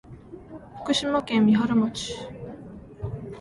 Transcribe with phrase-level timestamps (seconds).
[0.79, 2.11] 福島県三春町